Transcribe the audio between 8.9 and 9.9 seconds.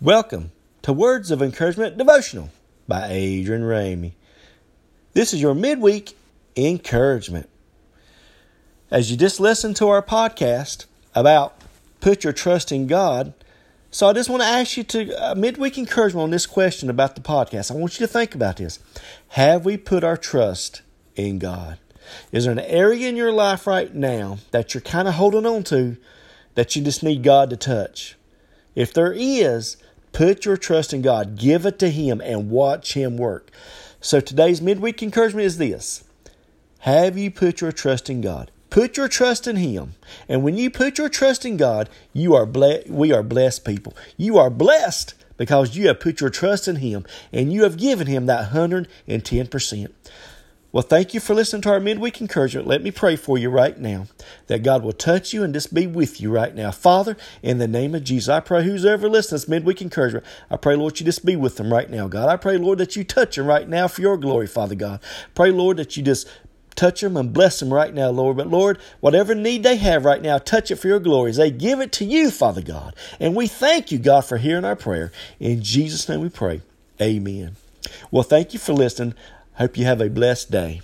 As you just listened to